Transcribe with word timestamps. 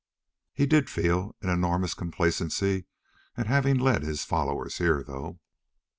He 0.55 0.65
did 0.65 0.89
feel 0.89 1.35
an 1.43 1.49
enormous 1.49 1.93
complacency 1.93 2.85
at 3.37 3.45
having 3.45 3.77
led 3.77 4.01
his 4.01 4.25
followers 4.25 4.79
here, 4.79 5.03
though. 5.03 5.39